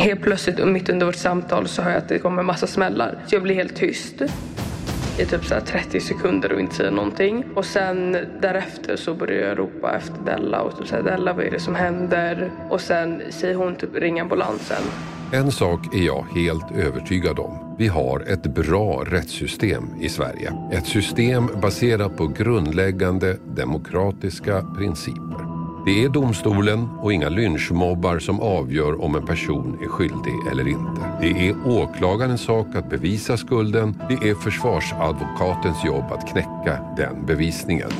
[0.00, 3.18] Helt plötsligt mitt under vårt samtal så hör jag att det kommer massa smällar.
[3.26, 4.22] Så jag blir helt tyst
[5.18, 7.44] i typ så 30 sekunder och inte säger någonting.
[7.54, 11.50] Och sen därefter så börjar jag ropa efter Della och typ säga Della vad är
[11.50, 12.50] det som händer?
[12.70, 14.82] Och sen säger hon typ ring ambulansen.
[15.32, 17.76] En sak är jag helt övertygad om.
[17.78, 20.52] Vi har ett bra rättssystem i Sverige.
[20.72, 25.49] Ett system baserat på grundläggande demokratiska principer.
[25.90, 31.18] Det är domstolen och inga lynchmobbar som avgör om en person är skyldig eller inte.
[31.20, 34.02] Det är åklagarens sak att bevisa skulden.
[34.08, 37.90] Det är försvarsadvokatens jobb att knäcka den bevisningen.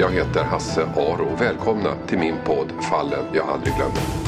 [0.00, 1.36] Jag heter Hasse Aro.
[1.40, 4.27] Välkomna till min podd Fallen jag aldrig glömmer.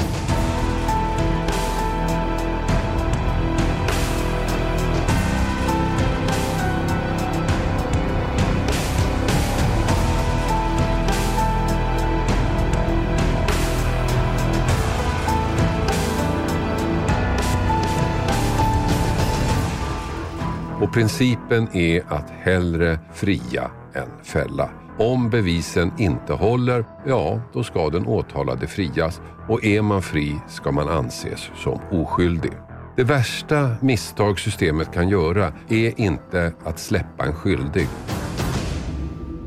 [21.01, 24.69] Principen är att hellre fria än fälla.
[24.97, 30.71] Om bevisen inte håller, ja då ska den åtalade frias och är man fri ska
[30.71, 32.51] man anses som oskyldig.
[32.95, 37.87] Det värsta misstag systemet kan göra är inte att släppa en skyldig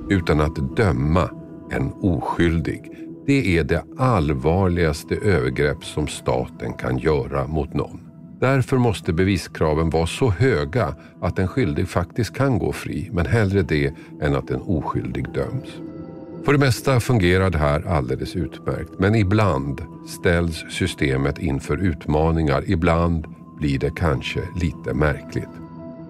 [0.09, 1.31] utan att döma
[1.71, 2.91] en oskyldig.
[3.27, 8.04] Det är det allvarligaste övergrepp som staten kan göra mot någon.
[8.45, 13.63] Därför måste beviskraven vara så höga att en skyldig faktiskt kan gå fri, men hellre
[13.63, 15.69] det än att en oskyldig döms.
[16.45, 22.65] För det mesta fungerar det här alldeles utmärkt, men ibland ställs systemet inför utmaningar.
[22.67, 23.27] Ibland
[23.59, 25.55] blir det kanske lite märkligt.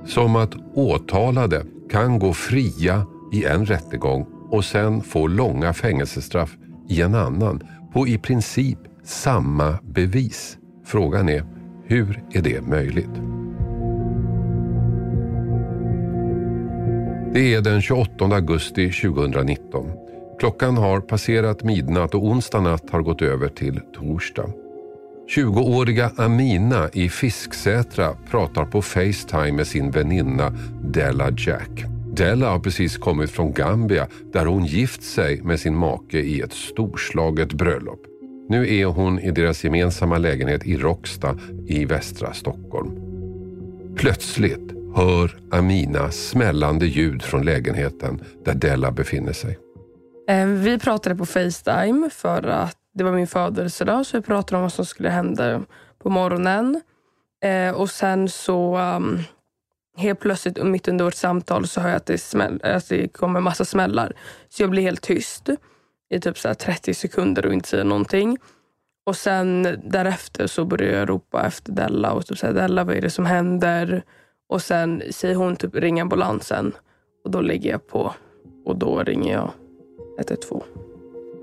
[0.07, 6.57] Som att åtalade kan gå fria i en rättegång och sen få långa fängelsestraff
[6.89, 10.59] i en annan på i princip samma bevis.
[10.87, 11.54] Frågan är,
[11.87, 13.15] hur är det möjligt?
[17.35, 19.91] Det är den 28 augusti 2019.
[20.39, 24.51] Klockan har passerat midnatt och onsdag natt har gått över till torsdag.
[25.37, 31.85] 20-åriga Amina i Fisksätra pratar på Facetime med sin väninna Della Jack.
[32.17, 36.53] Della har precis kommit från Gambia där hon gift sig med sin make i ett
[36.53, 38.14] storslaget bröllop.
[38.49, 42.91] Nu är hon i deras gemensamma lägenhet i Råcksta i västra Stockholm.
[43.97, 49.59] Plötsligt hör Amina smällande ljud från lägenheten där Della befinner sig.
[50.29, 54.63] Eh, vi pratade på Facetime för att det var min födelsedag så vi pratade om
[54.63, 55.63] vad som skulle hända
[56.03, 56.81] på morgonen.
[57.45, 59.19] Eh, och sen så ehm,
[59.97, 63.41] helt plötsligt mitt under vårt samtal så hör jag att det, smäll, att det kommer
[63.41, 64.13] massa smällar.
[64.49, 65.49] Så jag blir helt tyst
[66.11, 68.39] i typ så 30 sekunder och inte säga någonting.
[69.07, 73.01] Och sen därefter så börjar jag ropa efter Della och typ säga Della vad är
[73.01, 74.03] det som händer?
[74.49, 76.73] Och sen säger hon typ ring ambulansen
[77.25, 78.15] och då lägger jag på
[78.65, 79.51] och då ringer jag
[80.19, 80.63] 112.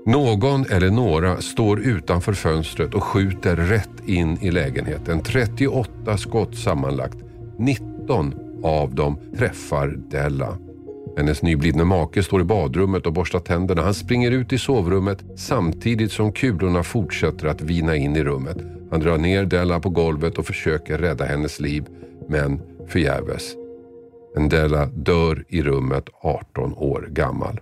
[0.06, 5.22] Någon eller några står utanför fönstret och skjuter rätt in i lägenheten.
[5.22, 7.18] 38 skott sammanlagt.
[7.58, 10.58] 19 av dem träffar Della.
[11.16, 13.82] Hennes nyblivne make står i badrummet och borstar tänderna.
[13.82, 18.56] Han springer ut i sovrummet samtidigt som kulorna fortsätter att vina in i rummet.
[18.90, 21.86] Han drar ner Della på golvet och försöker rädda hennes liv,
[22.28, 23.54] men förgäves.
[24.36, 27.60] En Della dör i rummet 18 år gammal.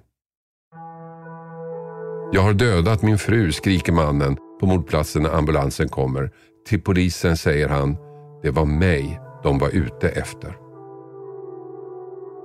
[2.33, 6.31] Jag har dödat min fru, skriker mannen på mordplatsen när ambulansen kommer.
[6.69, 7.97] Till polisen säger han,
[8.43, 10.69] det var mig de var ute efter.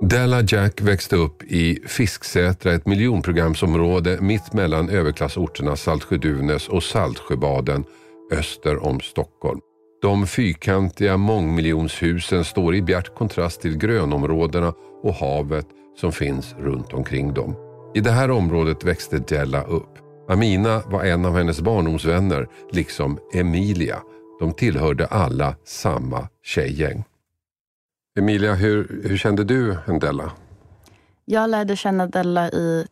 [0.00, 7.84] Della Jack växte upp i Fisksätra, ett miljonprogramsområde mitt mellan överklassorterna Saltsjö-Duvnäs och Saltsjöbaden
[8.32, 9.60] öster om Stockholm.
[10.02, 15.66] De fyrkantiga mångmiljonshusen står i bjärt kontrast till grönområdena och havet
[16.00, 17.56] som finns runt omkring dem.
[17.94, 19.98] I det här området växte Della upp.
[20.28, 23.98] Amina var en av hennes barndomsvänner, liksom Emilia.
[24.40, 27.04] De tillhörde alla samma tjejgäng.
[28.16, 30.32] Emilia, hur, hur kände du en Della?
[31.24, 32.86] Jag lärde känna Della i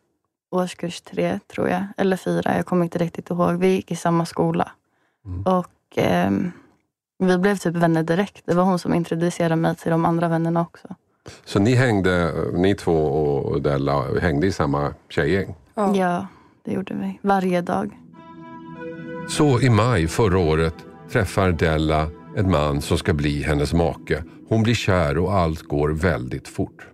[0.51, 1.85] årskurs tre, tror jag.
[1.97, 3.55] Eller fyra, jag kommer inte riktigt ihåg.
[3.55, 4.71] Vi gick i samma skola.
[5.25, 5.43] Mm.
[5.43, 6.31] Och eh,
[7.19, 8.43] Vi blev typ vänner direkt.
[8.47, 10.89] Det var hon som introducerade mig till de andra vännerna också.
[11.45, 15.55] Så ni hängde, ni två och Della hängde i samma tjejgäng?
[15.75, 16.27] Ja, ja
[16.65, 17.19] det gjorde vi.
[17.23, 17.99] Varje dag.
[19.29, 20.75] Så i maj förra året
[21.11, 24.25] träffar Della en man som ska bli hennes make.
[24.49, 26.89] Hon blir kär och allt går väldigt fort.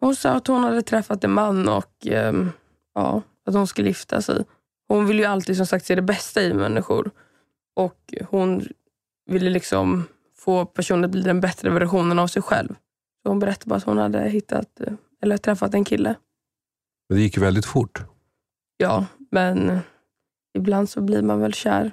[0.00, 2.46] Hon sa att hon hade träffat en man och eh,
[2.94, 4.44] ja, att hon skulle gifta sig.
[4.88, 7.10] Hon vill ju alltid som sagt se det bästa i människor.
[7.76, 8.62] Och hon
[9.30, 10.04] ville liksom
[10.36, 12.74] få personen att bli den bättre versionen av sig själv.
[13.22, 14.92] Så hon berättade bara att hon hade hittat, eh,
[15.22, 16.14] eller träffat en kille.
[17.08, 18.02] Men det gick ju väldigt fort.
[18.76, 19.78] Ja, men
[20.54, 21.90] ibland så blir man väl kär.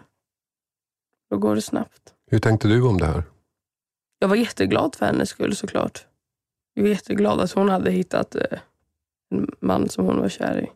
[1.30, 2.14] Då går det snabbt.
[2.32, 3.24] Hur tänkte du om det här?
[4.20, 6.06] Jag var jätteglad för hennes skull såklart.
[6.74, 8.42] Jag var jätteglad att hon hade hittat eh,
[9.32, 10.70] en man som hon var kär i.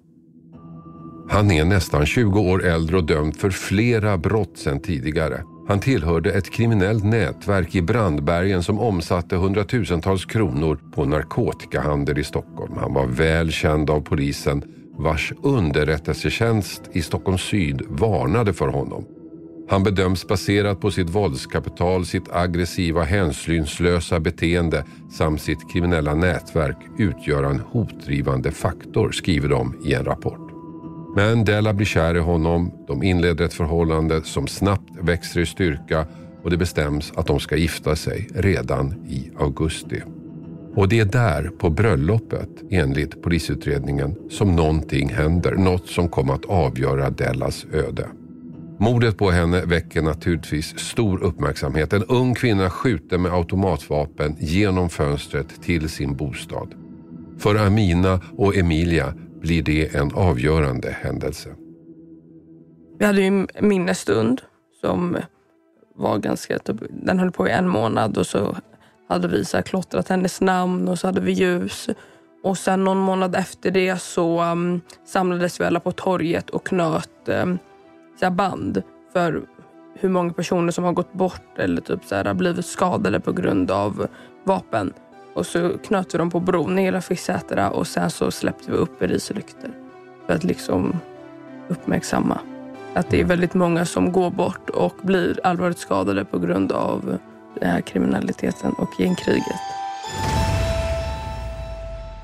[1.29, 5.43] Han är nästan 20 år äldre och dömd för flera brott sedan tidigare.
[5.67, 12.77] Han tillhörde ett kriminellt nätverk i Brandbergen som omsatte hundratusentals kronor på narkotikahandel i Stockholm.
[12.77, 14.63] Han var väl känd av polisen
[14.97, 19.05] vars underrättelsetjänst i Stockholm syd varnade för honom.
[19.67, 27.49] Han bedöms baserat på sitt våldskapital, sitt aggressiva hänsynslösa beteende samt sitt kriminella nätverk utgöra
[27.49, 30.51] en hotdrivande faktor, skriver de i en rapport.
[31.15, 36.05] Men Della blir kär i honom, de inleder ett förhållande som snabbt växer i styrka
[36.43, 40.01] och det bestäms att de ska gifta sig redan i augusti.
[40.75, 45.51] Och det är där, på bröllopet, enligt polisutredningen, som någonting händer.
[45.51, 48.07] Något som kommer att avgöra Dellas öde.
[48.79, 51.93] Mordet på henne väcker naturligtvis stor uppmärksamhet.
[51.93, 56.73] En ung kvinna skjuter med automatvapen genom fönstret till sin bostad.
[57.37, 61.49] För Amina och Emilia blir det en avgörande händelse.
[62.99, 64.41] Vi hade ju en minnesstund
[64.81, 65.17] som
[65.95, 68.55] var ganska, den höll på i en månad och så
[69.09, 71.89] hade vi så klottrat hennes namn och så hade vi ljus.
[72.43, 77.09] Och sen någon månad efter det så um, samlades vi alla på torget och knöt
[77.25, 77.59] um,
[78.19, 78.83] så band
[79.13, 79.41] för
[79.99, 83.71] hur många personer som har gått bort eller typ så här, blivit skadade på grund
[83.71, 84.07] av
[84.43, 84.93] vapen.
[85.33, 88.77] Och så knöt vi dem på bron i hela Fisksätra och sen så släppte vi
[88.77, 89.71] upp riselyktor
[90.27, 90.99] för att liksom
[91.67, 92.39] uppmärksamma
[92.95, 97.17] att det är väldigt många som går bort och blir allvarligt skadade på grund av
[97.59, 99.61] den här kriminaliteten och gängkriget.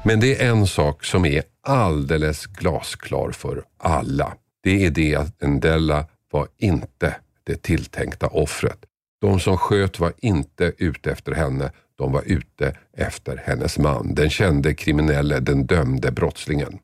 [0.05, 4.33] Men det är en sak som är alldeles glasklar för alla.
[4.63, 8.85] Det är det att Ndella var inte det tilltänkta offret.
[9.21, 14.15] De som sköt var inte ute efter henne, de var ute efter hennes man.
[14.15, 16.79] Den kände kriminelle, den dömde brottslingen.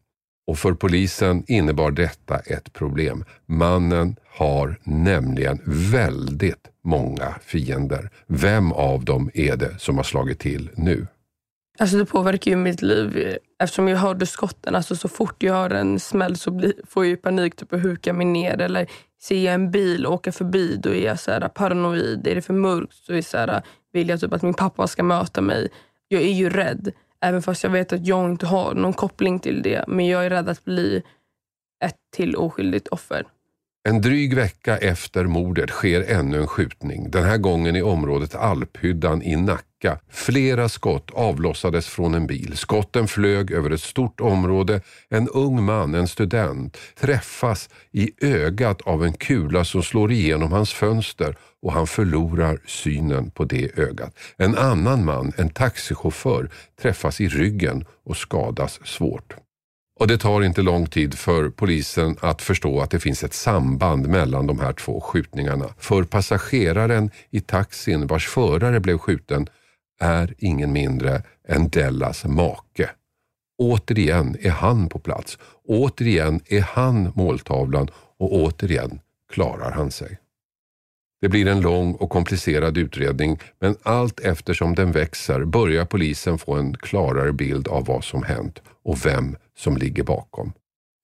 [0.47, 3.23] Och för polisen innebar detta ett problem.
[3.45, 8.09] Mannen har nämligen väldigt många fiender.
[8.27, 11.07] Vem av dem är det som har slagit till nu?
[11.79, 13.37] Alltså det påverkar ju mitt liv.
[13.59, 17.21] Eftersom jag hörde skotten, alltså så fort jag hör en smäll så blir, får jag
[17.21, 18.61] panik typ att huka mig ner.
[18.61, 18.87] Eller
[19.21, 22.27] ser jag en bil åka förbi då är jag så här paranoid.
[22.27, 23.61] Är det för mörkt så, är så här,
[23.93, 25.69] vill jag typ att min pappa ska möta mig.
[26.07, 26.91] Jag är ju rädd.
[27.21, 29.83] Även fast jag vet att jag inte har någon koppling till det.
[29.87, 31.03] Men jag är rädd att bli
[31.83, 33.25] ett till oskyldigt offer.
[33.87, 37.11] En dryg vecka efter mordet sker ännu en skjutning.
[37.11, 39.99] Den här gången i området Alphyddan i Nacka.
[40.09, 42.57] Flera skott avlossades från en bil.
[42.57, 44.81] Skotten flög över ett stort område.
[45.09, 50.73] En ung man, en student, träffas i ögat av en kula som slår igenom hans
[50.73, 54.17] fönster och han förlorar synen på det ögat.
[54.37, 56.49] En annan man, en taxichaufför,
[56.81, 59.46] träffas i ryggen och skadas svårt.
[59.99, 64.07] Och Det tar inte lång tid för polisen att förstå att det finns ett samband
[64.07, 65.65] mellan de här två skjutningarna.
[65.77, 69.49] För passageraren i taxin vars förare blev skjuten
[69.99, 72.89] är ingen mindre än Dellas make.
[73.57, 75.37] Återigen är han på plats.
[75.67, 77.89] Återigen är han måltavlan
[78.19, 78.99] och återigen
[79.33, 80.17] klarar han sig.
[81.21, 86.53] Det blir en lång och komplicerad utredning men allt eftersom den växer börjar polisen få
[86.55, 90.53] en klarare bild av vad som hänt och vem som ligger bakom.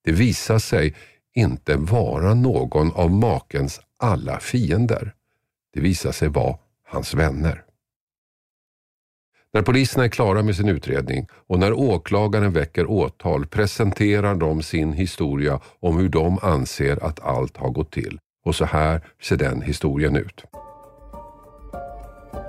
[0.03, 0.95] Det visar sig
[1.35, 5.13] inte vara någon av makens alla fiender.
[5.73, 7.63] Det visar sig vara hans vänner.
[9.53, 14.93] När poliserna är klara med sin utredning och när åklagaren väcker åtal presenterar de sin
[14.93, 18.19] historia om hur de anser att allt har gått till.
[18.45, 20.45] Och så här ser den historien ut.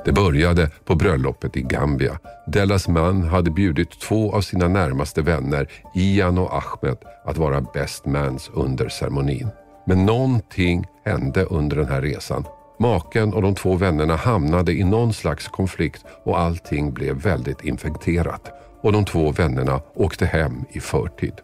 [0.04, 2.18] Det började på bröllopet i Gambia.
[2.46, 8.06] Dellas man hade bjudit två av sina närmaste vänner, Ian och Ahmed, att vara best
[8.06, 9.48] mans under ceremonin.
[9.86, 12.44] Men någonting hände under den här resan.
[12.78, 18.50] Maken och de två vännerna hamnade i någon slags konflikt och allting blev väldigt infekterat.
[18.80, 21.34] Och de två vännerna åkte hem i förtid.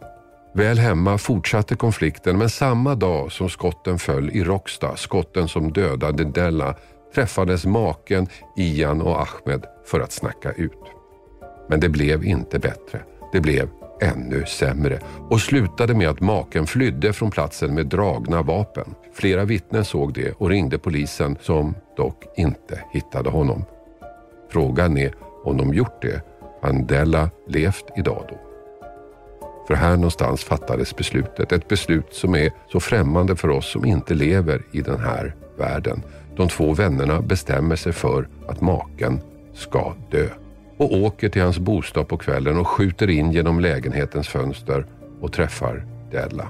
[0.53, 6.23] Väl hemma fortsatte konflikten men samma dag som skotten föll i Råcksta, skotten som dödade
[6.23, 6.75] Della,
[7.15, 8.27] träffades maken
[8.57, 10.79] Ian och Ahmed för att snacka ut.
[11.69, 13.01] Men det blev inte bättre.
[13.33, 13.69] Det blev
[14.01, 18.95] ännu sämre och slutade med att maken flydde från platsen med dragna vapen.
[19.13, 23.65] Flera vittnen såg det och ringde polisen som dock inte hittade honom.
[24.49, 26.21] Frågan är om de gjort det,
[26.63, 28.50] Mandela levt idag då?
[29.67, 31.51] För här någonstans fattades beslutet.
[31.51, 36.03] Ett beslut som är så främmande för oss som inte lever i den här världen.
[36.35, 39.21] De två vännerna bestämmer sig för att maken
[39.53, 40.27] ska dö
[40.77, 44.85] och åker till hans bostad på kvällen och skjuter in genom lägenhetens fönster
[45.21, 46.49] och träffar Della.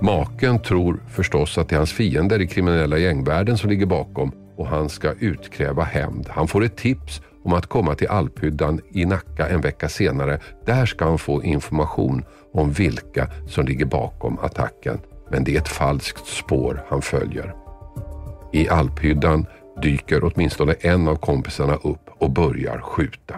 [0.00, 4.66] Maken tror förstås att det är hans fiender i kriminella gängvärlden som ligger bakom och
[4.66, 6.28] han ska utkräva hämnd.
[6.28, 10.40] Han får ett tips om att komma till Alphyddan i Nacka en vecka senare.
[10.64, 15.00] Där ska han få information om vilka som ligger bakom attacken.
[15.30, 17.54] Men det är ett falskt spår han följer.
[18.52, 19.46] I Alphyddan
[19.82, 23.34] dyker åtminstone en av kompisarna upp och börjar skjuta.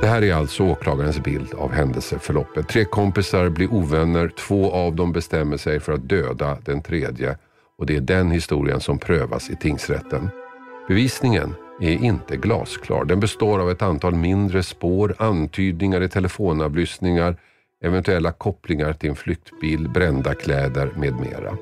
[0.00, 2.68] Det här är alltså åklagarens bild av händelseförloppet.
[2.68, 7.36] Tre kompisar blir ovänner, två av dem bestämmer sig för att döda den tredje
[7.78, 10.30] och det är den historien som prövas i tingsrätten.
[10.88, 13.04] Bevisningen är inte glasklar.
[13.04, 17.36] Den består av ett antal mindre spår, antydningar i telefonavlyssningar,
[17.84, 21.56] eventuella kopplingar till en flyktbil, brända kläder med mera.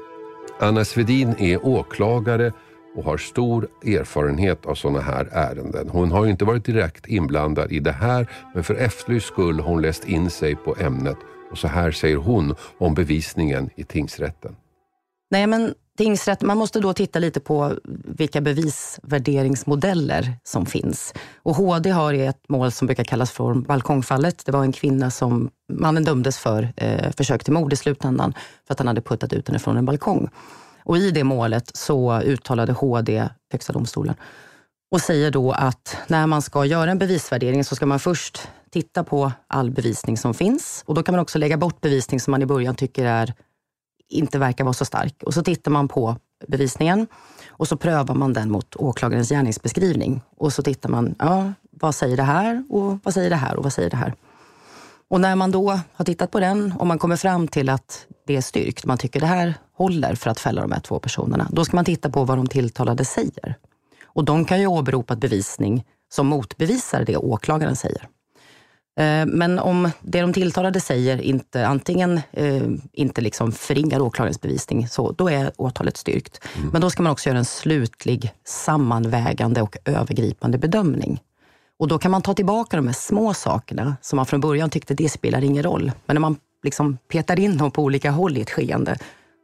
[0.61, 2.53] Anna Svedin är åklagare
[2.97, 5.89] och har stor erfarenhet av sådana här ärenden.
[5.89, 9.83] Hon har inte varit direkt inblandad i det här men för Efterlys skull har hon
[9.83, 11.17] läst in sig på ämnet
[11.51, 14.57] och så här säger hon om bevisningen i tingsrätten.
[15.31, 21.15] Nej, men tingsrätt, man måste då titta lite på vilka bevisvärderingsmodeller som finns.
[21.43, 24.43] Och HD har ett mål som brukar kallas för balkongfallet.
[24.47, 28.35] Det var en kvinna som mannen dömdes för eh, försök till mord i slutändan
[28.67, 30.29] för att han hade puttat ut henne från en balkong.
[30.85, 34.15] Och i det målet så uttalade HD, Högsta domstolen,
[34.91, 39.05] och säger då att när man ska göra en bevisvärdering så ska man först titta
[39.05, 40.83] på all bevisning som finns.
[40.87, 43.35] Och då kan man också lägga bort bevisning som man i början tycker är,
[44.11, 45.23] inte verkar vara så stark.
[45.23, 46.17] Och så tittar man på
[46.49, 47.07] bevisningen
[47.49, 50.21] och så prövar man den mot åklagarens gärningsbeskrivning.
[50.37, 53.63] Och så tittar man, ja, vad säger det här och vad säger det här och
[53.63, 54.15] vad säger det här?
[55.09, 58.37] Och när man då har tittat på den och man kommer fram till att det
[58.37, 61.65] är styrkt, man tycker det här håller för att fälla de här två personerna, då
[61.65, 63.55] ska man titta på vad de tilltalade säger.
[64.05, 68.09] Och de kan ju åberopa bevisning som motbevisar det åklagaren säger.
[68.99, 74.89] Eh, men om det de tilltalade säger inte antingen eh, inte liksom förringar åklagarens bevisning,
[74.89, 76.41] så då är åtalet styrkt.
[76.57, 76.69] Mm.
[76.73, 81.21] Men då ska man också göra en slutlig sammanvägande och övergripande bedömning.
[81.79, 84.95] Och då kan man ta tillbaka de här små sakerna som man från början tyckte
[84.95, 85.93] det spelar ingen roll.
[86.07, 88.99] Men när man liksom petar in dem på olika håll i ett skeende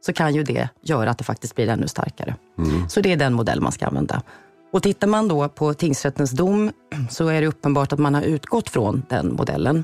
[0.05, 2.35] så kan ju det göra att det faktiskt blir ännu starkare.
[2.57, 2.89] Mm.
[2.89, 4.21] Så det är den modell man ska använda.
[4.71, 6.71] Och tittar man då på tingsrättens dom
[7.09, 9.83] så är det uppenbart att man har utgått från den modellen,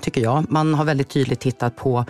[0.00, 0.44] tycker jag.
[0.48, 2.04] Man har väldigt tydligt tittat på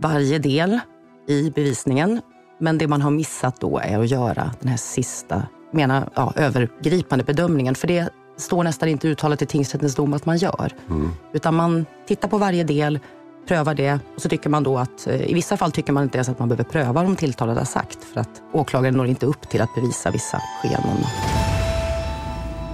[0.00, 0.80] varje del
[1.28, 2.20] i bevisningen.
[2.60, 7.24] Men det man har missat då är att göra den här sista, menar, ja, övergripande
[7.24, 7.74] bedömningen.
[7.74, 10.72] För det står nästan inte uttalat i tingsrättens dom att man gör.
[10.90, 11.10] Mm.
[11.32, 13.00] Utan man tittar på varje del,
[13.46, 16.18] prövar det och så tycker man då att eh, i vissa fall tycker man inte
[16.18, 19.26] ens att man behöver pröva vad de tilltalade har sagt för att åklagaren når inte
[19.26, 21.04] upp till att bevisa vissa skeenden.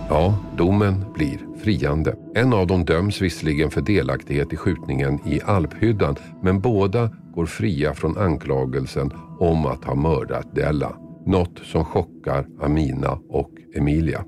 [0.09, 2.17] Ja, domen blir friande.
[2.35, 7.95] En av dem döms visserligen för delaktighet i skjutningen i Alphyddan men båda går fria
[7.95, 10.97] från anklagelsen om att ha mördat Della.
[11.27, 14.25] Något som chockar Amina och Emilia.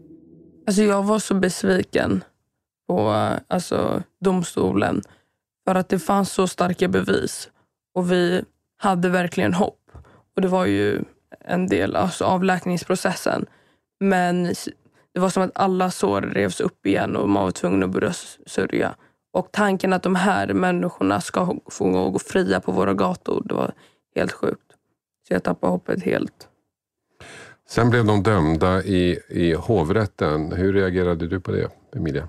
[0.67, 2.25] Alltså jag var så besviken
[2.89, 3.11] på
[3.49, 5.03] alltså, domstolen
[5.71, 7.51] för att det fanns så starka bevis
[7.95, 8.45] och vi
[8.79, 9.91] hade verkligen hopp.
[10.37, 11.03] Och Det var ju
[11.45, 13.47] en del alltså, av läkningsprocessen.
[14.01, 14.45] Men
[15.15, 18.13] det var som att alla sår revs upp igen och man var tvungen att börja
[18.47, 18.95] sörja.
[19.33, 23.73] Och tanken att de här människorna ska få gå fria på våra gator, det var
[24.17, 24.73] helt sjukt.
[25.29, 26.49] Så jag tappade hoppet helt.
[27.69, 30.53] Sen blev de dömda i, i hovrätten.
[30.53, 32.29] Hur reagerade du på det, Emilia?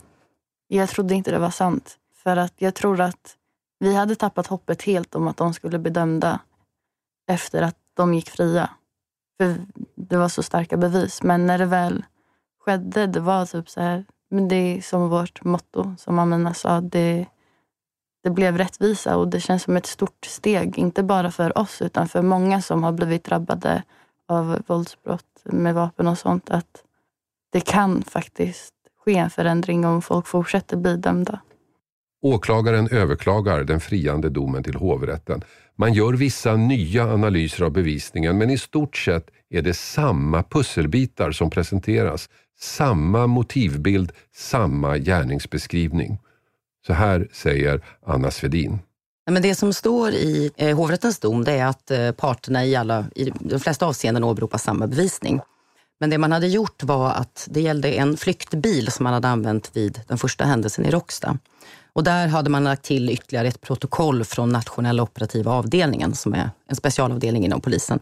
[0.67, 1.97] Jag trodde inte det var sant.
[2.23, 3.37] För att jag tror att
[3.79, 6.39] vi hade tappat hoppet helt om att de skulle bli dömda
[7.27, 8.69] efter att de gick fria.
[9.37, 9.55] För
[9.95, 11.23] det var så starka bevis.
[11.23, 12.03] Men när det väl
[12.65, 16.81] skedde, det var typ så här, men det är som vårt motto, som Amina sa,
[16.81, 17.25] det,
[18.23, 20.77] det blev rättvisa och det känns som ett stort steg.
[20.77, 23.83] Inte bara för oss utan för många som har blivit drabbade
[24.27, 26.49] av våldsbrott med vapen och sånt.
[26.49, 26.83] Att
[27.49, 28.73] det kan faktiskt
[29.05, 31.39] ske en förändring om folk fortsätter bli dömda.
[32.21, 35.43] Åklagaren överklagar den friande domen till hovrätten.
[35.75, 41.31] Man gör vissa nya analyser av bevisningen men i stort sett är det samma pusselbitar
[41.31, 42.29] som presenteras.
[42.59, 46.19] Samma motivbild, samma gärningsbeskrivning.
[46.87, 48.79] Så här säger Anna Svedin.
[49.31, 53.05] Men det som står i eh, hovrättens dom det är att eh, parterna i, alla,
[53.15, 55.41] i de flesta avseenden åberopar samma bevisning.
[55.99, 59.71] Men det man hade gjort var att det gällde en flyktbil som man hade använt
[59.73, 61.37] vid den första händelsen i Råcksta.
[61.93, 66.49] Och där hade man lagt till ytterligare ett protokoll från nationella operativa avdelningen, som är
[66.67, 67.99] en specialavdelning inom polisen,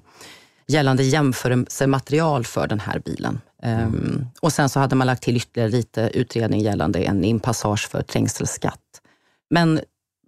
[0.67, 3.41] gällande jämförelsematerial för den här bilen.
[3.63, 3.87] Mm.
[3.87, 8.01] Um, och sen så hade man lagt till ytterligare lite utredning gällande en inpassage för
[8.01, 9.01] trängselskatt.
[9.49, 9.79] Men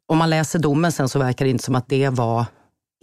[0.07, 2.45] om man läser domen sen så verkar det inte som att det var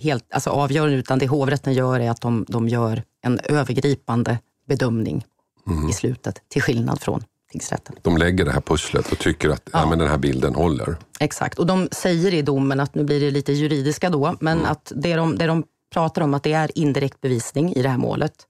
[0.02, 4.38] helt alltså avgörande, utan det hovrätten gör är att de, de gör en övergripande
[4.68, 5.24] bedömning
[5.66, 5.88] mm.
[5.88, 7.96] i slutet, till skillnad från tingsrätten.
[8.02, 9.86] De lägger det här pusslet och tycker att ja.
[9.86, 10.96] men den här bilden håller.
[11.20, 14.70] Exakt, och de säger i domen att, nu blir det lite juridiska då, men mm.
[14.70, 17.98] att det de, det de pratar om att det är indirekt bevisning i det här
[17.98, 18.46] målet.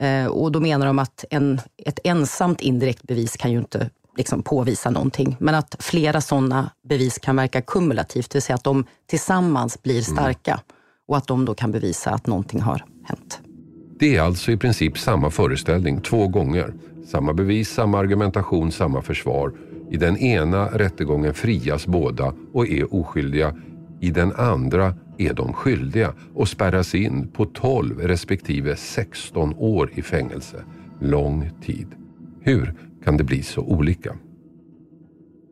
[0.00, 4.42] Eh, och då menar de att en, ett ensamt indirekt bevis kan ju inte liksom
[4.42, 5.36] påvisa någonting.
[5.40, 10.08] Men att flera sådana bevis kan verka kumulativt, det vill säga att de tillsammans blir
[10.08, 10.16] mm.
[10.16, 10.64] starka mm.
[11.08, 13.40] och att de då kan bevisa att någonting har hänt.
[13.98, 16.74] Det är alltså i princip samma föreställning två gånger.
[17.12, 19.52] Samma bevis, samma argumentation, samma försvar.
[19.90, 23.54] I den ena rättegången frias båda och är oskyldiga.
[24.00, 30.02] I den andra är de skyldiga och spärras in på 12 respektive 16 år i
[30.02, 30.64] fängelse.
[31.00, 31.86] Lång tid.
[32.40, 34.14] Hur kan det bli så olika?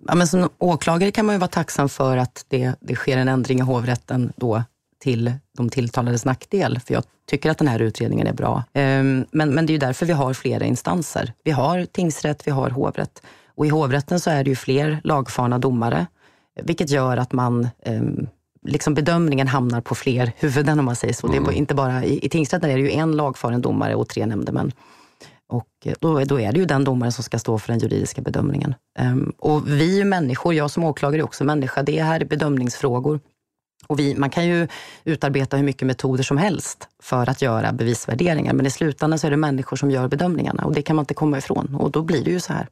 [0.06, 3.28] Ja, men som åklagare kan man ju vara tacksam för att det, det sker en
[3.28, 4.62] ändring i hovrätten då
[5.00, 8.64] till de tilltalades nackdel, för jag tycker att den här utredningen är bra.
[8.72, 11.32] Ehm, men, men det är ju därför vi har flera instanser.
[11.44, 13.22] Vi har tingsrätt, vi har hovrätt.
[13.54, 16.06] Och i hovrätten så är det ju fler lagfarna domare,
[16.62, 18.26] vilket gör att man ehm,
[18.66, 21.26] liksom bedömningen hamnar på fler huvuden om man säger så.
[21.26, 21.44] Mm.
[21.44, 24.26] Det är inte bara, i, I tingsrätten är det ju en lagfaren domare och tre
[24.26, 24.72] nämndemän.
[25.48, 28.22] Och eh, då, då är det ju den domaren som ska stå för den juridiska
[28.22, 28.74] bedömningen.
[28.98, 31.82] Um, och vi är människor, jag som åklagare är också människa.
[31.82, 33.20] Det här är bedömningsfrågor.
[33.86, 34.68] Och vi, man kan ju
[35.04, 39.30] utarbeta hur mycket metoder som helst för att göra bevisvärderingar, men i slutändan så är
[39.30, 41.74] det människor som gör bedömningarna och det kan man inte komma ifrån.
[41.74, 42.66] Och då blir det ju så här.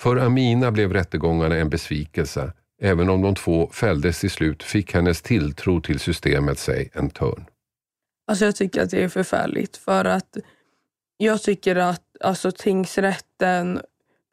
[0.00, 2.52] För Amina blev rättegångarna en besvikelse.
[2.82, 7.44] Även om de två fälldes till slut fick hennes tilltro till systemet sig en törn.
[8.26, 10.36] Alltså jag tycker att det är förfärligt för att
[11.16, 13.80] jag tycker att alltså, tingsrätten,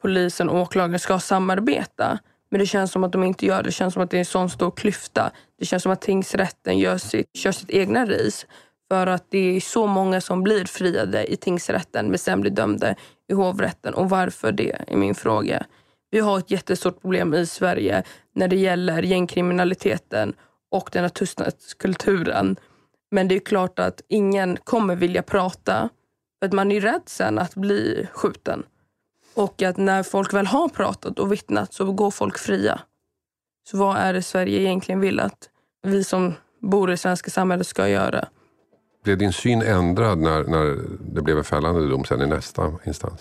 [0.02, 2.18] polisen och åklagaren ska samarbeta.
[2.50, 3.68] Men det känns som att de inte gör det.
[3.68, 5.30] Det känns som att det är en sån stor klyfta.
[5.58, 8.46] Det känns som att tingsrätten gör sitt, kör sitt egna race.
[8.90, 12.94] För att det är så många som blir friade i tingsrätten men sen blir dömda
[13.28, 13.94] i hovrätten.
[13.94, 15.66] Och varför det är min fråga.
[16.10, 18.02] Vi har ett jättestort problem i Sverige
[18.34, 20.34] när det gäller gängkriminaliteten
[20.70, 22.56] och den här tystnadskulturen.
[23.10, 25.88] Men det är klart att ingen kommer vilja prata
[26.38, 28.62] för att man är rädd sen att bli skjuten.
[29.38, 32.80] Och att när folk väl har pratat och vittnat så går folk fria.
[33.70, 35.48] Så vad är det Sverige egentligen vill att
[35.82, 38.28] vi som bor i det svenska samhället ska göra?
[39.04, 40.78] Blev din syn ändrad när, när
[41.14, 43.20] det blev en fällande dom sen i nästa instans?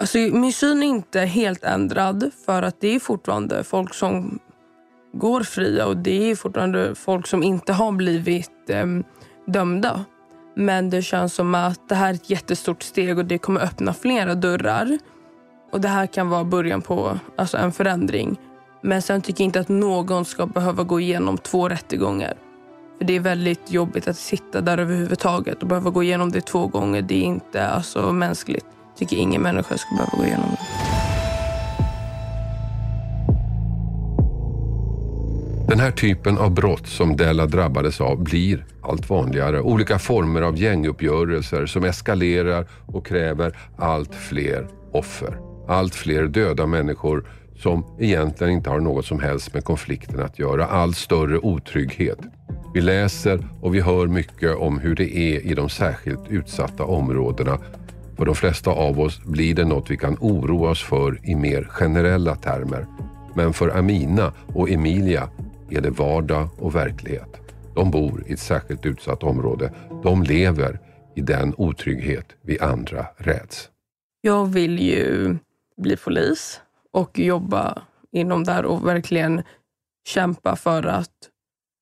[0.00, 4.38] Alltså, min syn är inte helt ändrad för att det är fortfarande folk som
[5.12, 8.86] går fria och det är fortfarande folk som inte har blivit eh,
[9.46, 10.04] dömda.
[10.60, 13.94] Men det känns som att det här är ett jättestort steg och det kommer öppna
[13.94, 14.98] flera dörrar.
[15.72, 18.40] Och Det här kan vara början på alltså en förändring.
[18.82, 22.34] Men sen tycker jag inte att någon ska behöva gå igenom två rättegångar.
[22.98, 26.66] För Det är väldigt jobbigt att sitta där överhuvudtaget och behöva gå igenom det två
[26.66, 27.02] gånger.
[27.02, 28.66] Det är inte alltså, mänskligt.
[28.88, 30.89] Jag tycker ingen människa ska behöva gå igenom det.
[35.70, 39.60] Den här typen av brott som Della drabbades av blir allt vanligare.
[39.60, 45.38] Olika former av gänguppgörelser som eskalerar och kräver allt fler offer.
[45.68, 47.24] Allt fler döda människor
[47.56, 50.66] som egentligen inte har något som helst med konflikten att göra.
[50.66, 52.18] Allt större otrygghet.
[52.74, 57.58] Vi läser och vi hör mycket om hur det är i de särskilt utsatta områdena.
[58.16, 61.64] För de flesta av oss blir det något vi kan oroa oss för i mer
[61.70, 62.86] generella termer.
[63.34, 65.28] Men för Amina och Emilia
[65.70, 67.40] är det vardag och verklighet.
[67.74, 69.72] De bor i ett särskilt utsatt område.
[70.02, 70.78] De lever
[71.14, 73.70] i den otrygghet vi andra räds.
[74.20, 75.36] Jag vill ju
[75.76, 76.60] bli polis
[76.92, 79.42] och jobba inom där och verkligen
[80.08, 81.28] kämpa för att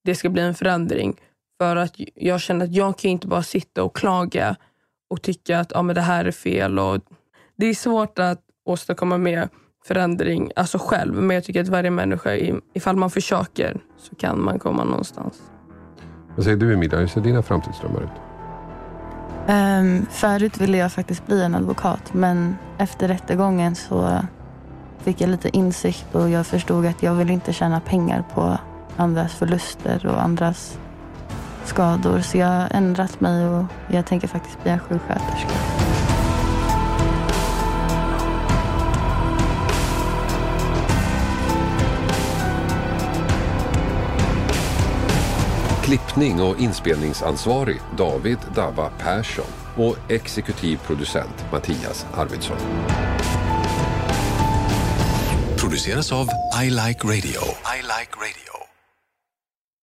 [0.04, 1.20] det ska bli en förändring.
[1.60, 4.56] För att jag känner att jag kan inte bara sitta och klaga
[5.10, 6.78] och tycka att ja, men det här är fel.
[6.78, 7.00] Och
[7.56, 9.48] det är svårt att åstadkomma mer
[9.88, 11.14] förändring alltså själv.
[11.14, 12.30] Men jag tycker att varje människa,
[12.74, 15.34] ifall man försöker, så kan man komma någonstans.
[16.36, 18.08] Vad säger du Emilia, hur ser dina framtidsdrömmar ut?
[19.48, 24.20] Um, förut ville jag faktiskt bli en advokat, men efter rättegången så
[24.98, 28.58] fick jag lite insikt och jag förstod att jag vill inte tjäna pengar på
[28.96, 30.78] andras förluster och andras
[31.64, 32.20] skador.
[32.20, 35.87] Så jag har ändrat mig och jag tänker faktiskt bli en sjuksköterska.
[45.88, 49.44] Klippning och inspelningsansvarig David Dava Persson
[49.76, 52.56] och exekutiv producent Mattias Arvidsson.
[55.56, 56.28] Produceras av
[56.62, 57.40] I Like Radio.
[57.76, 58.57] I like radio.